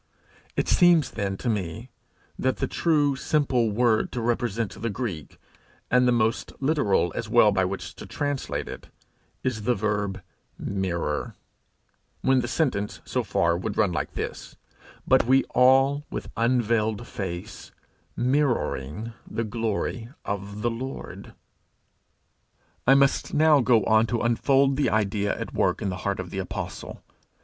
It 0.57 0.67
seems, 0.67 1.11
then, 1.11 1.37
to 1.37 1.47
me, 1.47 1.91
that 2.39 2.57
the 2.57 2.65
true 2.65 3.15
simple 3.15 3.69
word 3.69 4.11
to 4.13 4.19
represent 4.19 4.73
the 4.81 4.89
Greek, 4.89 5.37
and 5.91 6.07
the 6.07 6.11
most 6.11 6.53
literal 6.59 7.13
as 7.15 7.29
well 7.29 7.51
by 7.51 7.65
which 7.65 7.93
to 7.97 8.07
translate 8.07 8.67
it, 8.67 8.87
is 9.43 9.61
the 9.61 9.75
verb 9.75 10.19
mirror 10.57 11.35
when 12.21 12.41
the 12.41 12.47
sentence, 12.47 12.99
so 13.05 13.23
far, 13.23 13.55
would 13.55 13.77
run 13.77 13.95
thus: 14.15 14.55
'But 15.07 15.27
we 15.27 15.43
all, 15.51 16.03
with 16.09 16.31
unveiled 16.35 17.05
face, 17.05 17.71
mirroring 18.17 19.13
the 19.29 19.43
glory 19.43 20.09
of 20.25 20.63
the 20.63 20.71
Lord,.' 20.71 21.35
I 22.87 22.95
must 22.95 23.35
now 23.35 23.59
go 23.61 23.83
on 23.85 24.07
to 24.07 24.21
unfold 24.21 24.77
the 24.77 24.89
idea 24.89 25.39
at 25.39 25.53
work 25.53 25.79
in 25.79 25.89
the 25.89 25.97
heart 26.01 26.19
of 26.19 26.31
the 26.31 26.39
apostle. 26.39 27.03